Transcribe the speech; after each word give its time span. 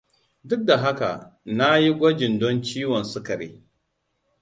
Duk 0.47 0.61
da 0.67 0.75
haka 0.83 1.11
na 1.45 1.75
yi 1.77 1.93
gwajin 1.97 2.39
don 2.39 2.61
ciwon 2.63 3.03
sukari 3.03 3.49